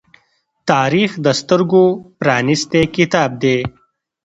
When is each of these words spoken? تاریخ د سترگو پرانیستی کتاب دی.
تاریخ 0.69 1.11
د 1.25 1.27
سترگو 1.39 1.85
پرانیستی 2.19 2.83
کتاب 2.95 3.29
دی. 3.43 3.57